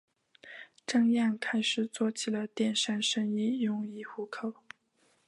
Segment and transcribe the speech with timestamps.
[0.87, 4.55] 张漾开始做起了电商生意用以糊口。